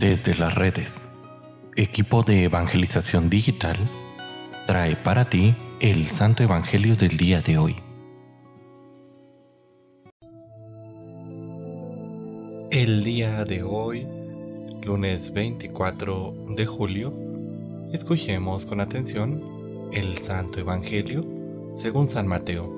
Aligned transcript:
Desde 0.00 0.34
las 0.34 0.54
redes, 0.54 1.10
equipo 1.76 2.22
de 2.22 2.44
evangelización 2.44 3.28
digital 3.28 3.76
trae 4.66 4.96
para 4.96 5.26
ti 5.26 5.54
el 5.78 6.06
Santo 6.06 6.42
Evangelio 6.42 6.96
del 6.96 7.18
día 7.18 7.42
de 7.42 7.58
hoy. 7.58 7.76
El 12.70 13.04
día 13.04 13.44
de 13.44 13.62
hoy, 13.62 14.06
lunes 14.82 15.34
24 15.34 16.46
de 16.56 16.64
julio, 16.64 17.12
escuchemos 17.92 18.64
con 18.64 18.80
atención 18.80 19.90
el 19.92 20.16
Santo 20.16 20.60
Evangelio 20.60 21.26
según 21.74 22.08
San 22.08 22.26
Mateo. 22.26 22.74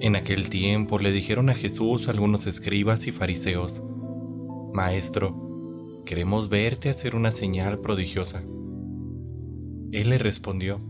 En 0.00 0.14
aquel 0.14 0.48
tiempo 0.48 1.00
le 1.00 1.10
dijeron 1.10 1.50
a 1.50 1.54
Jesús 1.54 2.06
algunos 2.06 2.46
escribas 2.46 3.08
y 3.08 3.10
fariseos, 3.10 3.82
Maestro, 4.72 5.41
queremos 6.04 6.48
verte 6.48 6.90
hacer 6.90 7.14
una 7.14 7.30
señal 7.30 7.78
prodigiosa. 7.78 8.42
Él 9.92 10.10
le 10.10 10.18
respondió, 10.18 10.80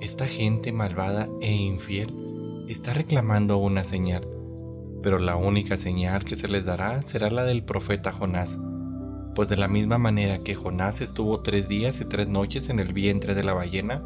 Esta 0.00 0.26
gente 0.26 0.72
malvada 0.72 1.28
e 1.40 1.52
infiel 1.52 2.64
está 2.68 2.94
reclamando 2.94 3.58
una 3.58 3.84
señal, 3.84 4.26
pero 5.02 5.18
la 5.18 5.36
única 5.36 5.76
señal 5.76 6.24
que 6.24 6.36
se 6.36 6.48
les 6.48 6.64
dará 6.64 7.02
será 7.02 7.30
la 7.30 7.44
del 7.44 7.64
profeta 7.64 8.12
Jonás, 8.12 8.58
pues 9.34 9.48
de 9.48 9.56
la 9.56 9.68
misma 9.68 9.98
manera 9.98 10.38
que 10.38 10.54
Jonás 10.54 11.00
estuvo 11.00 11.40
tres 11.40 11.68
días 11.68 12.00
y 12.00 12.04
tres 12.04 12.28
noches 12.28 12.70
en 12.70 12.80
el 12.80 12.92
vientre 12.92 13.34
de 13.34 13.44
la 13.44 13.54
ballena, 13.54 14.02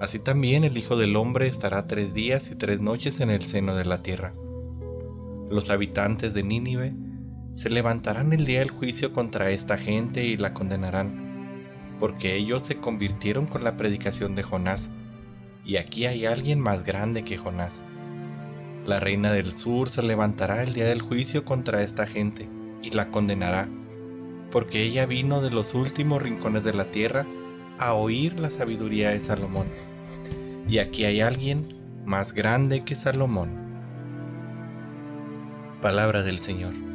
así 0.00 0.18
también 0.18 0.64
el 0.64 0.76
Hijo 0.76 0.96
del 0.96 1.16
Hombre 1.16 1.46
estará 1.46 1.86
tres 1.86 2.12
días 2.12 2.50
y 2.50 2.56
tres 2.56 2.80
noches 2.80 3.20
en 3.20 3.30
el 3.30 3.42
seno 3.42 3.76
de 3.76 3.84
la 3.84 4.02
tierra. 4.02 4.34
Los 5.50 5.70
habitantes 5.70 6.34
de 6.34 6.42
Nínive 6.42 6.94
se 7.54 7.70
levantarán 7.70 8.32
el 8.32 8.44
día 8.44 8.58
del 8.58 8.70
juicio 8.70 9.12
contra 9.12 9.50
esta 9.50 9.78
gente 9.78 10.24
y 10.24 10.36
la 10.36 10.52
condenarán, 10.52 11.96
porque 12.00 12.34
ellos 12.34 12.62
se 12.66 12.76
convirtieron 12.76 13.46
con 13.46 13.62
la 13.62 13.76
predicación 13.76 14.34
de 14.34 14.42
Jonás, 14.42 14.90
y 15.64 15.76
aquí 15.76 16.06
hay 16.06 16.26
alguien 16.26 16.60
más 16.60 16.84
grande 16.84 17.22
que 17.22 17.38
Jonás. 17.38 17.82
La 18.84 19.00
reina 19.00 19.32
del 19.32 19.52
sur 19.52 19.88
se 19.88 20.02
levantará 20.02 20.62
el 20.62 20.74
día 20.74 20.84
del 20.84 21.00
juicio 21.00 21.44
contra 21.44 21.82
esta 21.82 22.06
gente, 22.06 22.48
y 22.82 22.90
la 22.90 23.10
condenará, 23.10 23.68
porque 24.50 24.82
ella 24.82 25.06
vino 25.06 25.40
de 25.40 25.50
los 25.50 25.74
últimos 25.74 26.20
rincones 26.20 26.64
de 26.64 26.74
la 26.74 26.90
tierra 26.90 27.24
a 27.78 27.94
oír 27.94 28.38
la 28.38 28.50
sabiduría 28.50 29.10
de 29.10 29.20
Salomón. 29.20 29.68
Y 30.68 30.78
aquí 30.78 31.04
hay 31.04 31.20
alguien 31.20 31.76
más 32.04 32.32
grande 32.32 32.84
que 32.84 32.94
Salomón. 32.94 33.50
Palabra 35.80 36.22
del 36.22 36.38
Señor. 36.38 36.93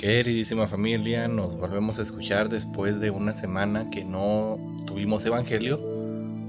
Queridísima 0.00 0.66
familia, 0.66 1.28
nos 1.28 1.58
volvemos 1.58 1.98
a 1.98 2.02
escuchar 2.02 2.48
después 2.48 3.00
de 3.00 3.10
una 3.10 3.34
semana 3.34 3.90
que 3.90 4.02
no 4.02 4.58
tuvimos 4.86 5.26
evangelio. 5.26 5.78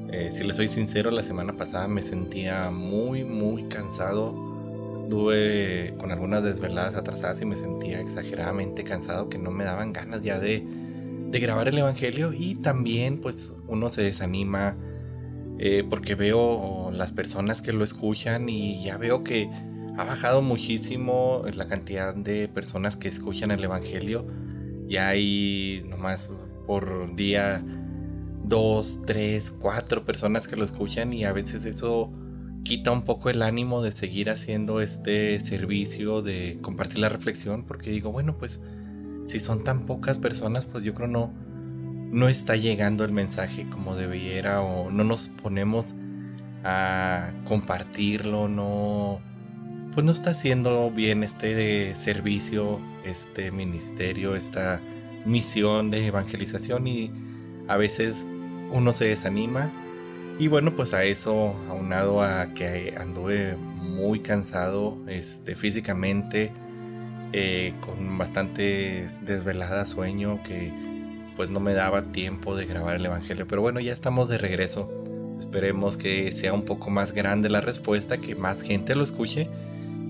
Eh, 0.09 0.29
si 0.31 0.45
les 0.45 0.55
soy 0.55 0.69
sincero, 0.69 1.11
la 1.11 1.21
semana 1.21 1.51
pasada 1.51 1.89
me 1.89 2.01
sentía 2.01 2.71
muy, 2.71 3.25
muy 3.25 3.65
cansado. 3.67 4.33
Estuve 5.01 5.93
con 5.97 6.13
algunas 6.13 6.45
desveladas 6.45 6.95
atrasadas 6.95 7.41
y 7.41 7.45
me 7.45 7.57
sentía 7.57 7.99
exageradamente 7.99 8.85
cansado 8.85 9.27
que 9.27 9.37
no 9.37 9.51
me 9.51 9.65
daban 9.65 9.91
ganas 9.91 10.21
ya 10.21 10.39
de, 10.39 10.65
grabar 11.33 11.67
el 11.67 11.77
evangelio 11.77 12.31
y 12.31 12.55
también 12.55 13.19
pues 13.19 13.51
uno 13.67 13.89
se 13.89 14.01
desanima 14.01 14.77
eh, 15.59 15.83
porque 15.89 16.15
veo 16.15 16.89
las 16.91 17.11
personas 17.11 17.61
que 17.61 17.73
lo 17.73 17.83
escuchan 17.83 18.47
y 18.47 18.81
ya 18.85 18.97
veo 18.97 19.25
que 19.25 19.49
ha 19.97 20.05
bajado 20.05 20.41
muchísimo 20.41 21.43
la 21.53 21.67
cantidad 21.67 22.15
de 22.15 22.47
personas 22.47 22.95
que 22.95 23.07
escuchan 23.07 23.51
el 23.51 23.63
Evangelio. 23.63 24.25
Ya 24.87 25.09
hay 25.09 25.83
nomás 25.87 26.29
por 26.65 27.13
día 27.15 27.63
dos, 28.43 29.01
tres, 29.05 29.51
cuatro 29.51 30.05
personas 30.05 30.47
que 30.47 30.55
lo 30.55 30.65
escuchan 30.65 31.13
y 31.13 31.25
a 31.25 31.33
veces 31.33 31.65
eso 31.65 32.11
quita 32.63 32.91
un 32.91 33.03
poco 33.03 33.29
el 33.29 33.41
ánimo 33.41 33.81
de 33.81 33.91
seguir 33.91 34.29
haciendo 34.29 34.81
este 34.81 35.39
servicio, 35.39 36.21
de 36.21 36.59
compartir 36.61 36.99
la 36.99 37.09
reflexión, 37.09 37.63
porque 37.65 37.91
digo, 37.91 38.11
bueno, 38.11 38.37
pues 38.37 38.59
si 39.25 39.39
son 39.39 39.63
tan 39.63 39.85
pocas 39.85 40.17
personas, 40.17 40.65
pues 40.65 40.83
yo 40.83 40.93
creo 40.93 41.07
no, 41.07 41.33
no 42.11 42.27
está 42.27 42.55
llegando 42.55 43.03
el 43.03 43.11
mensaje 43.11 43.69
como 43.69 43.95
debiera 43.95 44.61
o 44.61 44.91
no 44.91 45.03
nos 45.03 45.29
ponemos 45.29 45.95
a 46.63 47.31
compartirlo, 47.45 48.47
no 48.47 49.21
pues 49.93 50.05
no 50.05 50.11
está 50.11 50.31
haciendo 50.31 50.89
bien 50.89 51.23
este 51.23 51.95
servicio, 51.95 52.79
este 53.03 53.51
ministerio, 53.51 54.35
esta 54.35 54.81
misión 55.25 55.91
de 55.91 56.07
evangelización 56.07 56.87
y 56.87 57.11
a 57.67 57.77
veces 57.77 58.25
uno 58.71 58.93
se 58.93 59.05
desanima. 59.05 59.71
Y 60.39 60.47
bueno 60.47 60.75
pues 60.75 60.93
a 60.93 61.03
eso 61.03 61.55
aunado 61.69 62.21
a 62.21 62.53
que 62.53 62.95
anduve 62.97 63.57
muy 63.57 64.21
cansado 64.21 64.97
este, 65.07 65.55
físicamente 65.55 66.51
eh, 67.33 67.73
con 67.81 68.17
bastante 68.17 69.07
desvelada 69.21 69.85
sueño 69.85 70.41
que 70.43 70.71
pues 71.35 71.49
no 71.49 71.59
me 71.59 71.73
daba 71.73 72.11
tiempo 72.11 72.55
de 72.55 72.65
grabar 72.65 72.95
el 72.95 73.05
evangelio. 73.05 73.45
Pero 73.45 73.61
bueno 73.61 73.81
ya 73.81 73.91
estamos 73.91 74.29
de 74.29 74.37
regreso. 74.37 74.89
Esperemos 75.37 75.97
que 75.97 76.31
sea 76.31 76.53
un 76.53 76.63
poco 76.63 76.89
más 76.89 77.11
grande 77.11 77.49
la 77.49 77.61
respuesta 77.61 78.17
que 78.17 78.35
más 78.35 78.61
gente 78.61 78.95
lo 78.95 79.03
escuche 79.03 79.49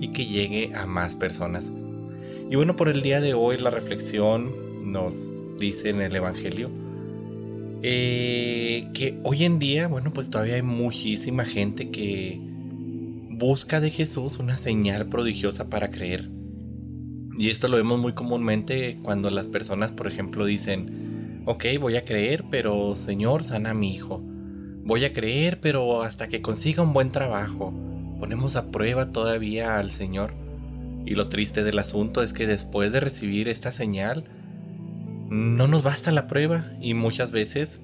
y 0.02 0.10
que 0.10 0.26
llegue 0.26 0.76
a 0.76 0.86
más 0.86 1.16
personas. 1.16 1.72
Y 2.50 2.56
bueno, 2.56 2.76
por 2.76 2.90
el 2.90 3.02
día 3.02 3.22
de 3.22 3.34
hoy 3.34 3.58
la 3.58 3.70
reflexión 3.70 4.92
nos 4.92 5.56
dice 5.58 5.90
en 5.90 6.02
el 6.02 6.14
Evangelio 6.14 6.70
eh, 7.84 8.90
que 8.94 9.20
hoy 9.24 9.46
en 9.46 9.58
día, 9.58 9.88
bueno, 9.88 10.12
pues 10.12 10.30
todavía 10.30 10.56
hay 10.56 10.62
muchísima 10.64 11.46
gente 11.46 11.92
que 11.92 12.40
busca 13.30 13.80
de 13.80 13.90
Jesús 13.90 14.38
una 14.38 14.58
señal 14.58 15.08
prodigiosa 15.08 15.70
para 15.70 15.92
creer. 15.92 16.30
Y 17.38 17.50
esto 17.50 17.68
lo 17.68 17.78
vemos 17.78 18.00
muy 18.00 18.14
comúnmente 18.14 19.00
cuando 19.04 19.30
las 19.30 19.48
personas, 19.48 19.92
por 19.92 20.08
ejemplo, 20.08 20.46
dicen, 20.46 21.44
ok, 21.46 21.66
voy 21.80 21.96
a 21.96 22.06
creer, 22.06 22.44
pero 22.52 22.96
Señor, 22.96 23.44
sana 23.44 23.72
a 23.72 23.74
mi 23.76 23.96
hijo. 23.96 24.22
Voy 24.84 25.06
a 25.06 25.14
creer, 25.14 25.60
pero 25.60 26.02
hasta 26.02 26.28
que 26.28 26.42
consiga 26.42 26.84
un 26.84 26.94
buen 26.94 27.12
trabajo 27.12 27.74
ponemos 28.22 28.56
a 28.56 28.70
prueba 28.70 29.12
todavía 29.12 29.80
al 29.80 29.92
Señor. 29.92 30.36
Y 31.08 31.16
lo 31.16 31.28
triste 31.28 31.64
del 31.64 31.80
asunto 31.80 32.22
es 32.22 32.34
que 32.34 32.46
después 32.46 32.92
de 32.92 33.00
recibir 33.00 33.48
esta 33.48 33.72
señal, 33.72 34.26
no 35.28 35.68
nos 35.68 35.82
basta 35.82 36.12
la 36.12 36.28
prueba 36.28 36.72
y 36.80 36.94
muchas 36.94 37.32
veces 37.32 37.80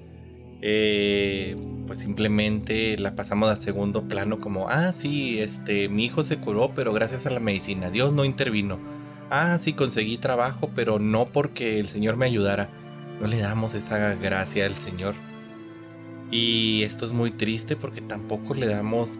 eh, 0.62 1.56
pues 1.88 1.98
simplemente 1.98 2.96
la 2.98 3.16
pasamos 3.16 3.48
a 3.48 3.60
segundo 3.60 4.06
plano 4.06 4.38
como, 4.38 4.68
ah, 4.68 4.92
sí, 4.92 5.40
este, 5.40 5.88
mi 5.88 6.04
hijo 6.04 6.22
se 6.22 6.38
curó, 6.38 6.72
pero 6.72 6.92
gracias 6.92 7.26
a 7.26 7.30
la 7.30 7.40
medicina, 7.40 7.90
Dios 7.90 8.12
no 8.12 8.24
intervino. 8.24 8.78
Ah, 9.30 9.58
sí, 9.58 9.72
conseguí 9.72 10.18
trabajo, 10.18 10.70
pero 10.72 11.00
no 11.00 11.24
porque 11.24 11.80
el 11.80 11.88
Señor 11.88 12.16
me 12.16 12.26
ayudara. 12.26 12.68
No 13.20 13.26
le 13.26 13.38
damos 13.38 13.74
esa 13.74 14.14
gracia 14.14 14.66
al 14.66 14.76
Señor. 14.76 15.16
Y 16.30 16.84
esto 16.84 17.06
es 17.06 17.12
muy 17.12 17.32
triste 17.32 17.74
porque 17.74 18.02
tampoco 18.02 18.54
le 18.54 18.68
damos 18.68 19.18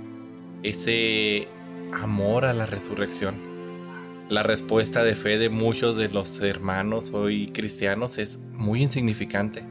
ese 0.62 1.48
amor 1.92 2.44
a 2.44 2.52
la 2.52 2.66
resurrección. 2.66 3.48
La 4.28 4.42
respuesta 4.42 5.04
de 5.04 5.14
fe 5.14 5.38
de 5.38 5.48
muchos 5.48 5.96
de 5.96 6.08
los 6.08 6.40
hermanos 6.40 7.12
hoy 7.12 7.46
cristianos 7.46 8.18
es 8.18 8.38
muy 8.52 8.82
insignificante. 8.82 9.64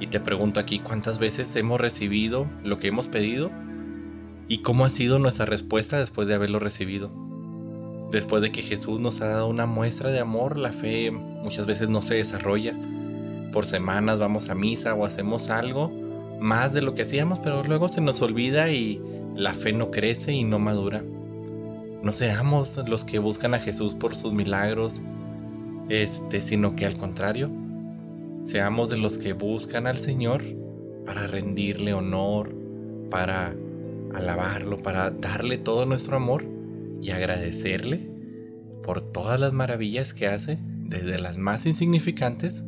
Y 0.00 0.06
te 0.06 0.20
pregunto 0.20 0.58
aquí 0.58 0.78
cuántas 0.78 1.18
veces 1.18 1.54
hemos 1.56 1.80
recibido 1.80 2.46
lo 2.62 2.78
que 2.78 2.88
hemos 2.88 3.08
pedido 3.08 3.50
y 4.48 4.58
cómo 4.62 4.84
ha 4.84 4.88
sido 4.88 5.18
nuestra 5.18 5.46
respuesta 5.46 5.98
después 5.98 6.26
de 6.28 6.34
haberlo 6.34 6.58
recibido. 6.58 7.10
Después 8.10 8.42
de 8.42 8.52
que 8.52 8.62
Jesús 8.62 9.00
nos 9.00 9.20
ha 9.20 9.26
dado 9.26 9.48
una 9.48 9.66
muestra 9.66 10.10
de 10.10 10.20
amor, 10.20 10.56
la 10.56 10.72
fe 10.72 11.10
muchas 11.10 11.66
veces 11.66 11.88
no 11.88 12.00
se 12.00 12.14
desarrolla. 12.14 12.74
Por 13.52 13.66
semanas 13.66 14.18
vamos 14.18 14.48
a 14.48 14.54
misa 14.54 14.94
o 14.94 15.04
hacemos 15.04 15.50
algo 15.50 15.90
más 16.40 16.72
de 16.72 16.82
lo 16.82 16.94
que 16.94 17.02
hacíamos, 17.02 17.38
pero 17.38 17.62
luego 17.64 17.88
se 17.88 18.00
nos 18.00 18.20
olvida 18.22 18.70
y 18.70 19.00
la 19.34 19.52
fe 19.52 19.72
no 19.72 19.90
crece 19.90 20.32
y 20.32 20.44
no 20.44 20.58
madura. 20.58 21.04
No 22.02 22.12
seamos 22.12 22.76
los 22.88 23.04
que 23.04 23.18
buscan 23.18 23.54
a 23.54 23.58
Jesús 23.58 23.94
por 23.94 24.16
sus 24.16 24.32
milagros, 24.32 25.00
este, 25.88 26.40
sino 26.40 26.76
que 26.76 26.86
al 26.86 26.96
contrario, 26.96 27.50
seamos 28.42 28.90
de 28.90 28.98
los 28.98 29.18
que 29.18 29.32
buscan 29.32 29.86
al 29.86 29.98
Señor 29.98 30.42
para 31.06 31.26
rendirle 31.26 31.94
honor, 31.94 32.54
para 33.10 33.54
alabarlo, 34.14 34.76
para 34.76 35.10
darle 35.10 35.58
todo 35.58 35.86
nuestro 35.86 36.16
amor 36.16 36.44
y 37.00 37.10
agradecerle 37.10 38.08
por 38.82 39.02
todas 39.02 39.40
las 39.40 39.52
maravillas 39.52 40.14
que 40.14 40.26
hace, 40.26 40.58
desde 40.60 41.18
las 41.18 41.38
más 41.38 41.66
insignificantes 41.66 42.64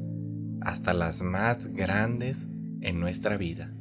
hasta 0.62 0.94
las 0.94 1.22
más 1.22 1.66
grandes 1.74 2.46
en 2.80 2.98
nuestra 2.98 3.36
vida. 3.36 3.72